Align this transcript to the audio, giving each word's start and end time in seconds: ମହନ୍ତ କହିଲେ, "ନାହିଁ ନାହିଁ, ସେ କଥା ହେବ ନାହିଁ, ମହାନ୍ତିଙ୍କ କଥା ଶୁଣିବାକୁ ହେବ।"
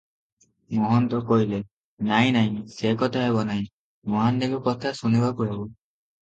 ମହନ୍ତ 0.77 1.19
କହିଲେ, 1.31 1.59
"ନାହିଁ 2.07 2.31
ନାହିଁ, 2.37 2.63
ସେ 2.77 2.95
କଥା 3.03 3.27
ହେବ 3.27 3.45
ନାହିଁ, 3.51 3.67
ମହାନ୍ତିଙ୍କ 4.15 4.63
କଥା 4.71 4.95
ଶୁଣିବାକୁ 5.03 5.49
ହେବ।" 5.53 5.61